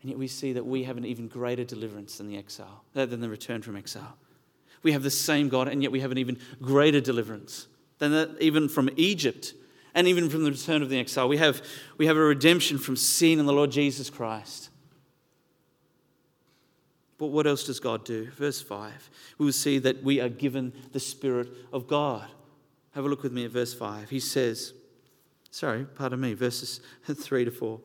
[0.00, 3.06] And yet we see that we have an even greater deliverance than the exile, uh,
[3.06, 4.16] than the return from exile.
[4.82, 7.66] We have the same God, and yet we have an even greater deliverance
[7.98, 9.54] than that, even from Egypt
[9.94, 11.28] and even from the return of the exile.
[11.28, 11.62] We have,
[11.98, 14.70] we have a redemption from sin in the Lord Jesus Christ.
[17.18, 18.30] But what else does God do?
[18.30, 19.10] Verse 5.
[19.36, 22.26] We will see that we are given the Spirit of God.
[22.92, 24.08] Have a look with me at verse 5.
[24.08, 24.72] He says,
[25.50, 27.80] sorry, pardon me, verses 3 to 4.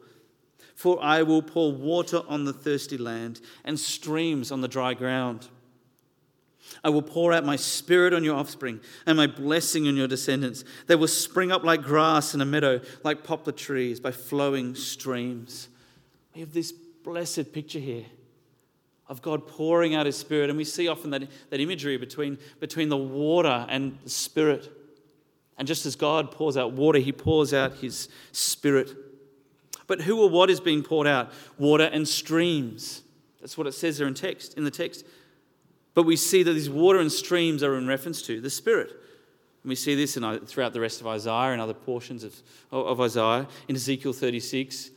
[0.76, 5.48] For I will pour water on the thirsty land and streams on the dry ground.
[6.84, 10.64] I will pour out my spirit on your offspring and my blessing on your descendants.
[10.88, 15.70] They will spring up like grass in a meadow, like poplar trees by flowing streams.
[16.34, 18.06] We have this blessed picture here
[19.08, 20.50] of God pouring out his spirit.
[20.50, 24.70] And we see often that, that imagery between, between the water and the spirit.
[25.58, 28.90] And just as God pours out water, he pours out his spirit.
[29.88, 31.32] But who or what is being poured out?
[31.58, 33.04] Water and streams.
[33.40, 35.06] That's what it says there in text, in the text.
[35.94, 38.90] But we see that these water and streams are in reference to the Spirit.
[38.90, 42.36] And we see this in, uh, throughout the rest of Isaiah and other portions of,
[42.72, 44.92] of Isaiah, in Ezekiel 36.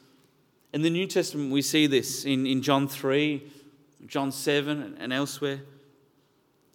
[0.74, 3.42] In the New Testament, we see this in, in John 3,
[4.06, 5.60] John 7, and elsewhere.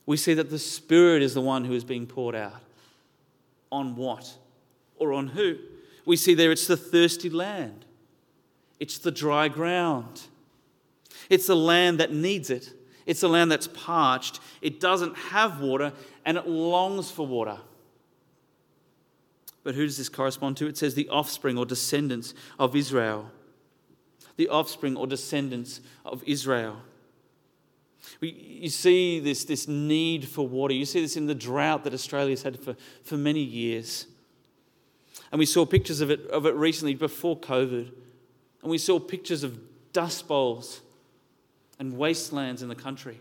[0.06, 2.62] We see that the Spirit is the one who is being poured out.
[3.72, 4.38] On what?
[4.98, 5.58] Or on who?
[6.06, 7.86] We see there it's the thirsty land.
[8.80, 10.24] It's the dry ground.
[11.30, 12.74] It's the land that needs it.
[13.06, 14.40] It's the land that's parched.
[14.62, 15.94] It doesn't have water
[16.26, 17.58] and it longs for water.
[19.64, 20.68] But who does this correspond to?
[20.68, 23.32] It says the offspring or descendants of Israel.
[24.36, 26.78] The offspring or descendants of Israel.
[28.20, 30.74] you see this, this need for water.
[30.74, 34.08] You see this in the drought that Australia's had for, for many years.
[35.32, 37.92] And we saw pictures of it, of it recently before COVID.
[38.64, 39.60] And we saw pictures of
[39.92, 40.82] dust bowls
[41.80, 43.20] and wastelands in the country.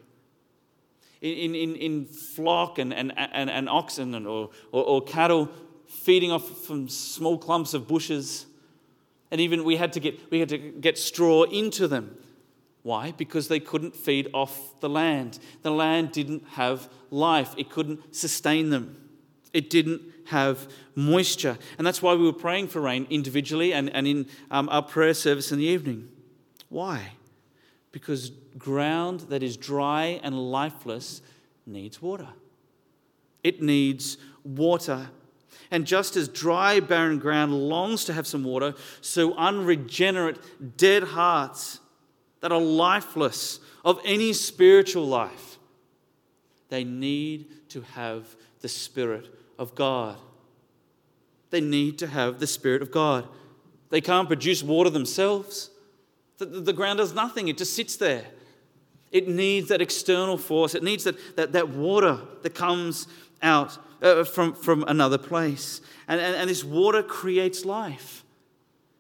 [1.21, 5.49] In, in, in flock and, and, and, and oxen and, or, or, or cattle
[5.87, 8.47] feeding off from small clumps of bushes.
[9.31, 12.17] And even we had to get, we had to get straw into them.
[12.83, 13.13] Why?
[13.13, 15.39] Because they couldn't feed off the land.
[15.63, 18.97] The land didn't have life, it couldn't sustain them.
[19.53, 21.59] It didn't have moisture.
[21.79, 25.15] And that's why we were praying for rain individually and, and in um, our prayer
[25.15, 26.09] service in the evening.
[26.69, 27.13] Why?
[27.91, 31.23] Because ground that is dry and lifeless
[31.67, 32.29] needs water.
[33.43, 35.09] It needs water.
[35.71, 40.39] And just as dry, barren ground longs to have some water, so unregenerate,
[40.77, 41.81] dead hearts
[42.41, 45.59] that are lifeless of any spiritual life,
[46.69, 50.17] they need to have the Spirit of God.
[51.51, 53.29] They need to have the Spirit of God.
[53.91, 55.71] They can't produce water themselves.
[56.39, 58.25] The, the, ground does nothing, it just sits there.
[59.11, 63.07] It needs that external force, it needs that, that, that water that comes
[63.43, 65.83] out uh, from, from another place.
[66.09, 68.25] And, and, and this water creates life.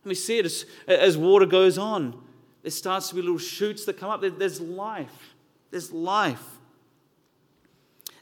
[0.05, 2.21] And we see it as, as water goes on.
[2.62, 4.21] There starts to be little shoots that come up.
[4.21, 5.35] There, there's life.
[5.71, 6.45] There's life.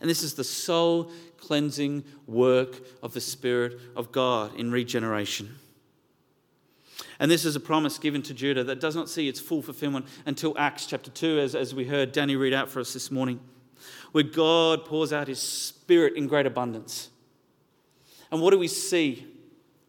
[0.01, 5.57] And this is the soul cleansing work of the Spirit of God in regeneration.
[7.19, 10.07] And this is a promise given to Judah that does not see its full fulfillment
[10.25, 13.41] until Acts chapter 2, as, as we heard Danny read out for us this morning,
[14.13, 17.11] where God pours out his Spirit in great abundance.
[18.33, 19.27] And what do we see?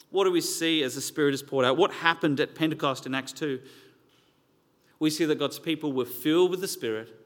[0.09, 1.77] What do we see as the Spirit is poured out?
[1.77, 3.61] What happened at Pentecost in Acts 2?
[4.99, 7.20] We see that God's people were filled with the Spirit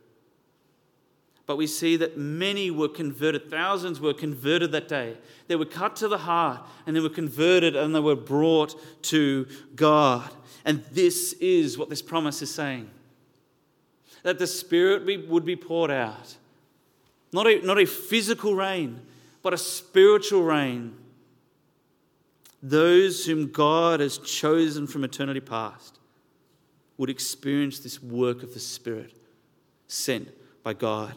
[1.45, 5.15] but we see that many were converted, thousands were converted that day.
[5.47, 9.47] They were cut to the heart and they were converted and they were brought to
[9.75, 10.29] God.
[10.63, 12.89] And this is what this promise is saying
[14.23, 16.36] that the Spirit would be poured out.
[17.31, 19.01] Not a, not a physical rain,
[19.43, 20.95] but a spiritual rain.
[22.63, 25.99] Those whom God has chosen from eternity past
[26.97, 29.15] would experience this work of the Spirit
[29.88, 30.30] sent
[30.63, 31.13] by God.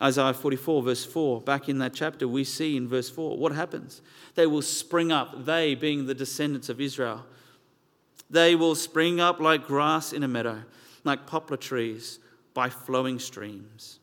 [0.00, 4.00] Isaiah 44, verse 4, back in that chapter, we see in verse 4 what happens.
[4.36, 7.26] They will spring up, they being the descendants of Israel.
[8.30, 10.62] They will spring up like grass in a meadow,
[11.02, 12.20] like poplar trees
[12.54, 13.98] by flowing streams.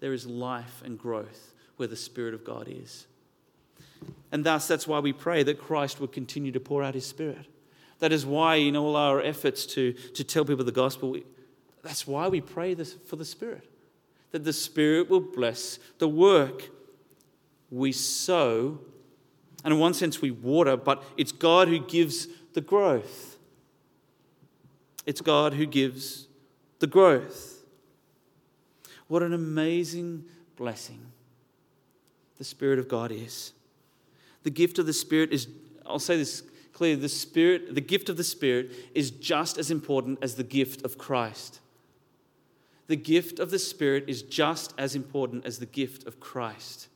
[0.00, 3.06] There is life and growth where the Spirit of God is.
[4.32, 7.46] And thus, that's why we pray that Christ would continue to pour out His Spirit.
[8.00, 11.24] That is why, in all our efforts to, to tell people the gospel, we,
[11.82, 13.69] that's why we pray this, for the Spirit
[14.32, 16.70] that the Spirit will bless the work.
[17.70, 18.80] We sow
[19.64, 23.36] And in one sense, we water, but it's God who gives the growth.
[25.06, 26.28] It's God who gives
[26.78, 27.64] the growth.
[29.08, 30.24] What an amazing
[30.56, 31.00] blessing
[32.38, 33.52] the Spirit of God is.
[34.44, 35.48] The gift of the Spirit is,
[35.84, 40.20] I'll say this clearly, the Spirit, the gift of the Spirit is just as important
[40.22, 41.60] as the gift of Christ.
[42.90, 46.88] The gift of the Spirit is just as important as the gift of Christ.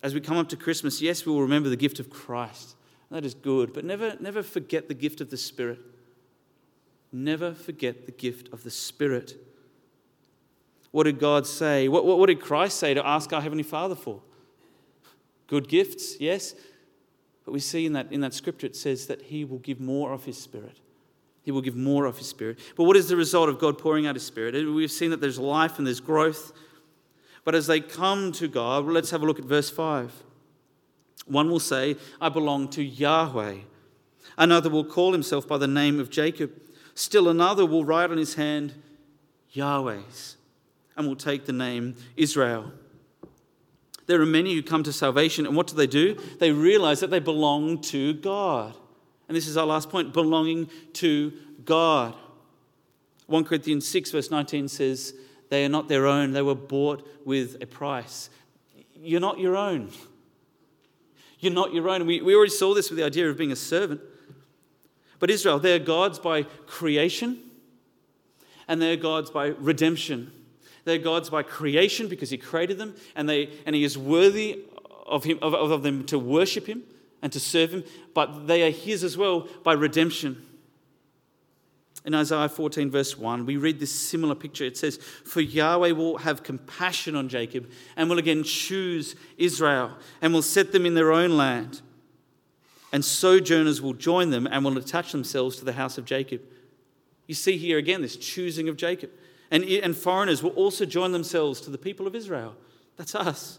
[0.00, 2.76] As we come up to Christmas, yes, we will remember the gift of Christ.
[3.10, 5.80] That is good, but never, never forget the gift of the Spirit.
[7.10, 9.34] Never forget the gift of the Spirit.
[10.92, 11.88] What did God say?
[11.88, 14.22] What, what, what did Christ say to ask our Heavenly Father for?
[15.48, 16.54] Good gifts, yes.
[17.44, 20.12] But we see in that, in that scripture it says that He will give more
[20.12, 20.78] of His Spirit.
[21.46, 22.58] He will give more of His Spirit.
[22.76, 24.54] But what is the result of God pouring out His Spirit?
[24.66, 26.52] We've seen that there's life and there's growth.
[27.44, 30.12] But as they come to God, let's have a look at verse 5.
[31.26, 33.58] One will say, I belong to Yahweh.
[34.36, 36.50] Another will call himself by the name of Jacob.
[36.96, 38.74] Still another will write on his hand,
[39.50, 40.36] Yahweh's,
[40.96, 42.72] and will take the name Israel.
[44.06, 46.16] There are many who come to salvation, and what do they do?
[46.40, 48.74] They realize that they belong to God.
[49.28, 51.32] And this is our last point belonging to
[51.64, 52.14] God.
[53.26, 55.14] 1 Corinthians 6, verse 19 says,
[55.48, 58.30] They are not their own, they were bought with a price.
[58.94, 59.90] You're not your own.
[61.40, 62.06] You're not your own.
[62.06, 64.00] We, we already saw this with the idea of being a servant.
[65.18, 67.40] But Israel, they're God's by creation,
[68.68, 70.30] and they're God's by redemption.
[70.84, 74.60] They're God's by creation because He created them, and, they, and He is worthy
[75.06, 76.82] of, him, of, of them to worship Him
[77.22, 80.42] and to serve Him, but they are His as well by redemption.
[82.06, 84.64] In Isaiah 14, verse 1, we read this similar picture.
[84.64, 89.90] It says, For Yahweh will have compassion on Jacob and will again choose Israel
[90.22, 91.82] and will set them in their own land.
[92.92, 96.42] And sojourners will join them and will attach themselves to the house of Jacob.
[97.26, 99.10] You see here again this choosing of Jacob.
[99.50, 102.54] And, and foreigners will also join themselves to the people of Israel.
[102.96, 103.58] That's us.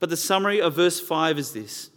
[0.00, 1.90] But the summary of verse 5 is this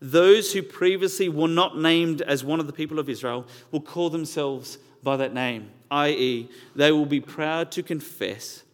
[0.00, 4.10] Those who previously were not named as one of the people of Israel will call
[4.10, 8.64] themselves by that name, i.e., they will be proud to confess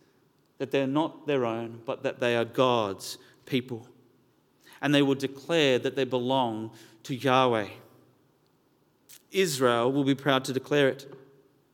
[0.59, 3.87] that they're not their own, but that they are God's people.
[4.81, 6.71] And they will declare that they belong
[7.05, 7.69] to Yahweh.
[9.31, 11.07] Israel will be proud to declare it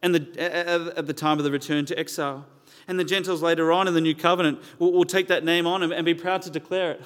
[0.02, 2.44] and the, at the time of the return to exile.
[2.88, 5.82] And the Gentiles later on in the new covenant will, will take that name on
[5.82, 7.02] and, be proud to declare it.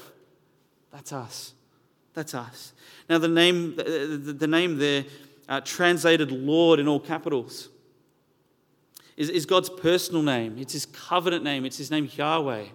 [0.90, 1.54] That's us.
[2.14, 2.72] That's us.
[3.08, 5.04] Now, the name, the, the name there,
[5.48, 7.68] uh, translated Lord in all capitals,
[9.16, 10.56] is, is God's personal name.
[10.58, 11.64] It's his covenant name.
[11.64, 12.66] It's his name Yahweh,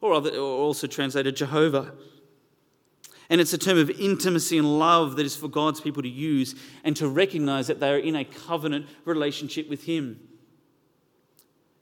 [0.00, 1.92] or, other, or also translated Jehovah.
[3.30, 6.54] And it's a term of intimacy and love that is for God's people to use
[6.82, 10.20] and to recognize that they are in a covenant relationship with Him.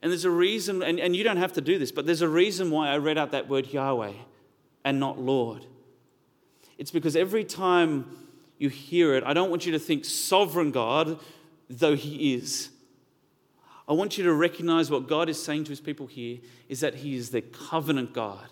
[0.01, 2.29] And there's a reason, and, and you don't have to do this, but there's a
[2.29, 4.13] reason why I read out that word Yahweh
[4.85, 5.65] and not Lord.
[6.77, 8.05] It's because every time
[8.59, 11.19] you hear it, I don't want you to think sovereign God,
[11.69, 12.69] though He is.
[13.87, 16.39] I want you to recognize what God is saying to His people here
[16.69, 18.47] is that He is their covenant God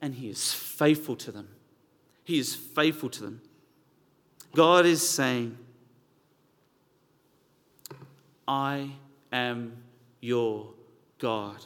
[0.00, 1.48] and He is faithful to them.
[2.24, 3.42] He is faithful to them.
[4.54, 5.58] God is saying,
[8.48, 8.90] I
[9.32, 9.83] am
[10.24, 10.70] your
[11.18, 11.58] God.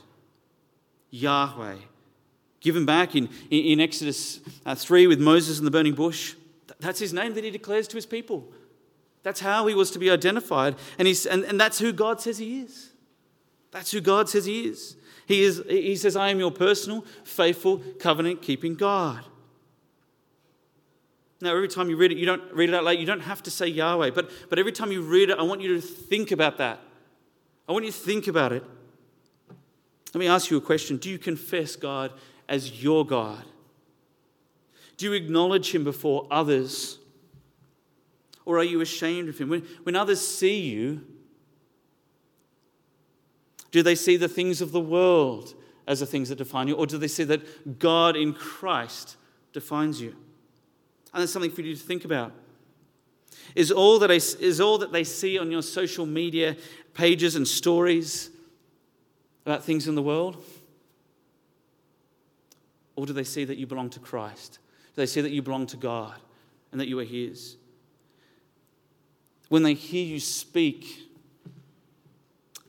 [1.11, 1.77] Yahweh.
[2.61, 6.35] Given back in, in Exodus uh, 3 with Moses and the burning bush,
[6.81, 8.53] that's his name that he declares to his people.
[9.23, 10.75] That's how he was to be identified.
[10.99, 12.91] And, he's, and, and that's who God says he is.
[13.71, 14.97] That's who God says he is.
[15.27, 15.63] He, is.
[15.69, 19.25] he says, I am your personal, faithful, covenant keeping God.
[21.41, 23.41] Now, every time you read it, you don't read it out loud, you don't have
[23.45, 26.33] to say Yahweh, but, but every time you read it, I want you to think
[26.33, 26.81] about that.
[27.69, 28.65] I want you to think about it.
[30.15, 32.13] Let me ask you a question Do you confess God
[32.49, 33.45] as your God?
[34.97, 36.99] Do you acknowledge Him before others?
[38.45, 39.51] Or are you ashamed of Him?
[39.51, 41.05] When, when others see you,
[43.71, 45.55] do they see the things of the world
[45.87, 46.75] as the things that define you?
[46.75, 49.17] Or do they see that God in Christ
[49.53, 50.17] defines you?
[51.13, 52.33] And that's something for you to think about.
[53.55, 56.57] Is all, that I, is all that they see on your social media
[56.95, 58.31] pages and stories
[59.47, 60.43] about things in the world?
[62.97, 64.59] Or do they see that you belong to Christ?
[64.95, 66.15] Do they see that you belong to God
[66.73, 67.57] and that you are His?
[69.49, 71.11] When they hear you speak,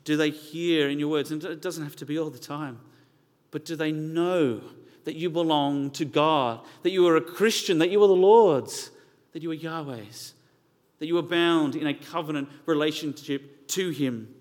[0.04, 2.80] do they hear in your words, and it doesn't have to be all the time,
[3.52, 4.62] but do they know
[5.04, 8.92] that you belong to God, that you are a Christian, that you are the Lord's,
[9.34, 10.34] that you are Yahweh's,
[11.00, 14.34] that you are bound in a covenant relationship to Him.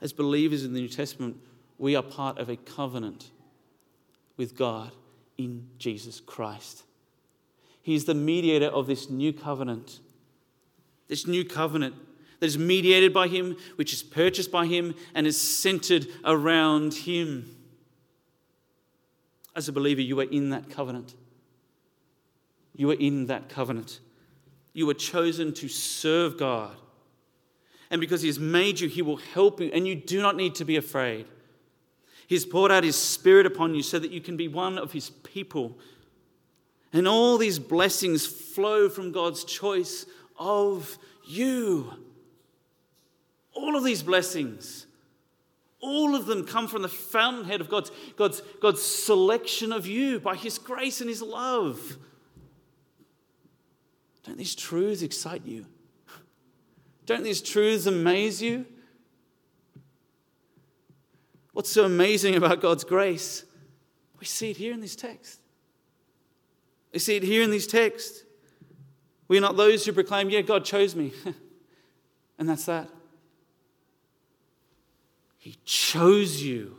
[0.00, 1.36] As believers in the New Testament,
[1.78, 3.30] we are part of a covenant
[4.36, 4.92] with God
[5.36, 6.84] in Jesus Christ.
[7.82, 10.00] He is the mediator of this new covenant.
[11.08, 11.94] This new covenant
[12.40, 17.56] that is mediated by Him, which is purchased by Him, and is centered around Him.
[19.54, 21.14] As a believer, you are in that covenant.
[22.74, 24.00] You are in that covenant.
[24.76, 26.76] You are chosen to serve God.
[27.90, 30.54] And because He has made you, He will help you, and you do not need
[30.56, 31.24] to be afraid.
[32.26, 35.08] He's poured out His Spirit upon you so that you can be one of His
[35.08, 35.78] people.
[36.92, 40.04] And all these blessings flow from God's choice
[40.38, 41.94] of you.
[43.54, 44.84] All of these blessings,
[45.80, 50.36] all of them come from the fountainhead of God's, God's, God's selection of you by
[50.36, 51.96] His grace and His love.
[54.26, 55.66] Don't these truths excite you?
[57.06, 58.66] Don't these truths amaze you?
[61.52, 63.44] What's so amazing about God's grace?
[64.18, 65.40] We see it here in this text.
[66.92, 68.24] We see it here in this text.
[69.28, 71.12] We are not those who proclaim, Yeah, God chose me.
[72.38, 72.88] and that's that.
[75.38, 76.76] He chose you.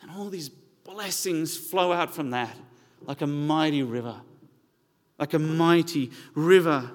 [0.00, 2.56] And all these blessings flow out from that
[3.04, 4.20] like a mighty river.
[5.22, 6.90] Like a mighty river.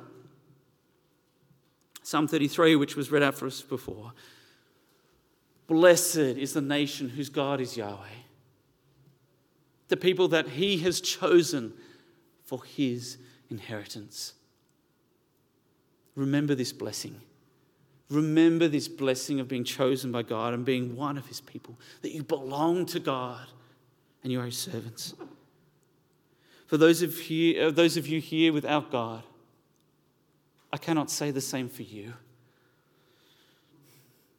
[2.04, 4.12] Psalm 33, which was read out for us before.
[5.68, 8.18] Blessed is the nation whose God is Yahweh.
[9.88, 11.72] The people that he has chosen
[12.44, 13.18] for his
[13.50, 14.34] inheritance.
[16.16, 17.22] Remember this blessing.
[18.10, 22.12] Remember this blessing of being chosen by God and being one of his people, that
[22.12, 23.48] you belong to God
[24.22, 25.14] and you are his servants.
[26.68, 29.24] For those of, here, uh, those of you here without God,
[30.72, 32.14] I cannot say the same for you.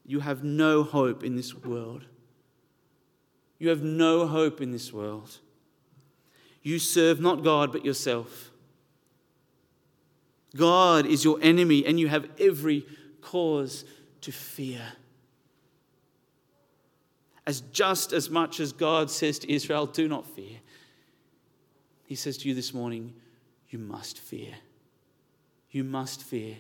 [0.05, 2.05] You have no hope in this world.
[3.59, 5.39] You have no hope in this world.
[6.63, 8.51] You serve not God but yourself.
[10.55, 12.87] God is your enemy, and you have every
[13.21, 13.85] cause
[14.23, 14.83] to fear.
[17.47, 20.59] As just as much as God says to Israel, do not fear,
[22.09, 23.13] He says to you this morning,
[23.69, 24.55] you must fear.
[25.71, 26.57] You must fear.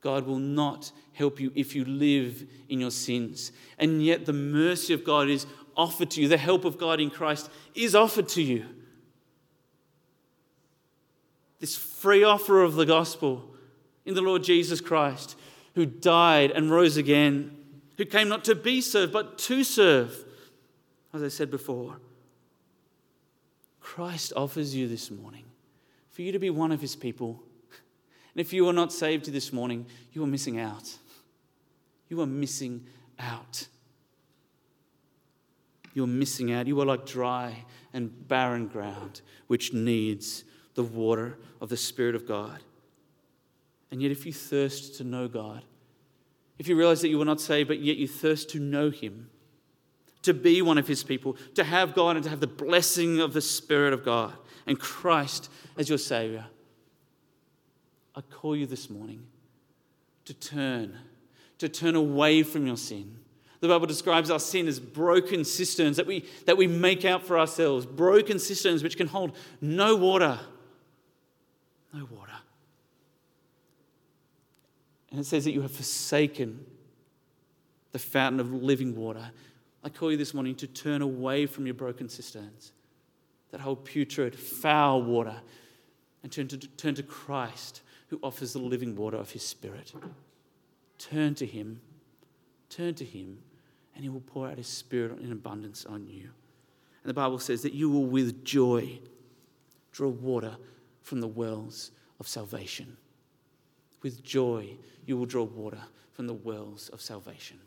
[0.00, 3.50] God will not help you if you live in your sins.
[3.76, 7.10] And yet, the mercy of God is offered to you, the help of God in
[7.10, 8.64] Christ is offered to you
[11.58, 13.54] this free offer of the gospel
[14.04, 15.36] in the Lord Jesus Christ,
[15.74, 17.56] who died and rose again,
[17.96, 20.24] who came not to be served, but to serve,
[21.12, 21.96] as I said before.
[23.86, 25.44] Christ offers you this morning
[26.10, 27.40] for you to be one of his people.
[28.34, 30.98] And if you are not saved this morning, you are missing out.
[32.08, 32.84] You are missing
[33.20, 33.68] out.
[35.94, 36.66] You are missing out.
[36.66, 40.42] You are like dry and barren ground which needs
[40.74, 42.58] the water of the Spirit of God.
[43.92, 45.62] And yet, if you thirst to know God,
[46.58, 49.30] if you realize that you were not saved, but yet you thirst to know Him,
[50.26, 53.32] to be one of His people, to have God and to have the blessing of
[53.32, 54.34] the Spirit of God
[54.66, 56.46] and Christ as your Savior,
[58.14, 59.26] I call you this morning
[60.26, 60.96] to turn,
[61.58, 63.16] to turn away from your sin.
[63.60, 67.38] The Bible describes our sin as broken cisterns that we, that we make out for
[67.38, 70.38] ourselves, broken cisterns which can hold no water
[71.96, 72.32] no water.
[75.10, 76.64] And it says that you have forsaken
[77.92, 79.30] the fountain of living water.
[79.86, 82.72] I call you this morning to turn away from your broken cisterns
[83.52, 85.36] that hold putrid, foul water
[86.24, 89.92] and turn to, turn to Christ who offers the living water of his Spirit.
[90.98, 91.80] Turn to him,
[92.68, 93.38] turn to him,
[93.94, 96.22] and he will pour out his Spirit in abundance on you.
[96.22, 98.98] And the Bible says that you will with joy
[99.92, 100.56] draw water
[101.02, 102.96] from the wells of salvation.
[104.02, 107.60] With joy, you will draw water from the wells of salvation.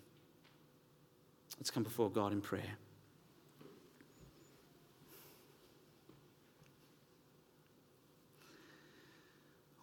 [1.59, 2.77] Let's come before God in prayer.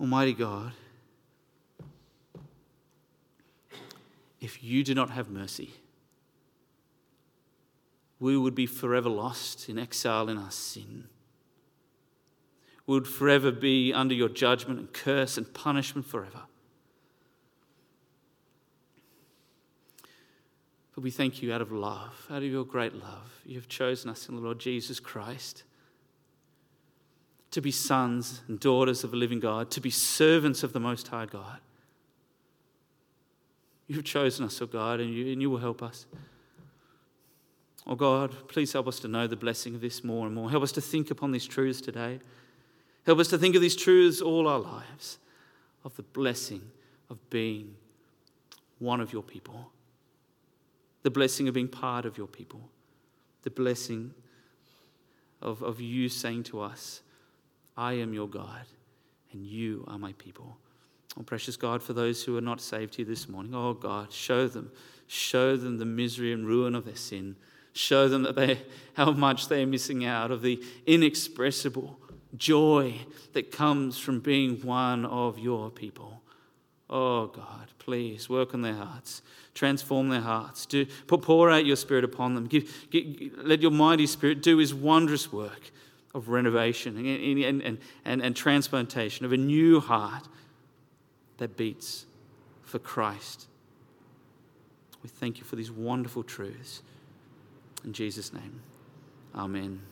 [0.00, 0.72] Almighty God,
[4.40, 5.70] if you do not have mercy,
[8.18, 11.04] we would be forever lost in exile in our sin
[12.86, 16.42] We would forever be under your judgment and curse and punishment forever.
[20.96, 23.40] But we thank you out of love, out of your great love.
[23.44, 25.62] You have chosen us in the Lord Jesus Christ
[27.50, 31.08] to be sons and daughters of a living God, to be servants of the Most
[31.08, 31.60] High God.
[33.86, 36.06] You've chosen us, oh God, and you, and you will help us.
[37.86, 40.50] Oh God, please help us to know the blessing of this more and more.
[40.50, 42.20] Help us to think upon these truths today.
[43.04, 45.18] Help us to think of these truths all our lives
[45.84, 46.62] of the blessing
[47.10, 47.76] of being
[48.78, 49.70] one of your people,
[51.06, 52.68] the blessing of being part of your people,
[53.44, 54.12] the blessing
[55.40, 57.00] of, of you saying to us,
[57.76, 58.66] I am your God
[59.30, 60.56] and you are my people.
[61.16, 64.48] Oh, precious God, for those who are not saved here this morning, oh God, show
[64.48, 64.72] them,
[65.06, 67.36] show them the misery and ruin of their sin.
[67.72, 68.62] Show them that they,
[68.94, 72.00] how much they are missing out of the inexpressible
[72.36, 72.96] joy
[73.32, 76.20] that comes from being one of your people.
[76.88, 79.22] Oh God, please work on their hearts,
[79.54, 82.46] transform their hearts, do, pour out your spirit upon them.
[82.46, 85.72] Give, give, let your mighty spirit do his wondrous work
[86.14, 90.28] of renovation and, and, and, and transplantation of a new heart
[91.38, 92.06] that beats
[92.62, 93.48] for Christ.
[95.02, 96.82] We thank you for these wonderful truths.
[97.84, 98.60] In Jesus' name,
[99.34, 99.80] amen.